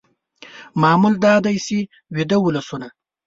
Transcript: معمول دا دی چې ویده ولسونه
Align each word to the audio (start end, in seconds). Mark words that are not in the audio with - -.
معمول 0.81 1.13
دا 1.25 1.33
دی 1.45 1.55
چې 1.65 1.77
ویده 2.15 2.37
ولسونه 2.41 2.87